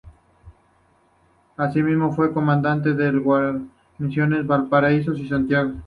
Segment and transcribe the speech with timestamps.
[1.57, 5.73] Así mismo fue comandante de las guarniciones de Valparaíso y Santiago.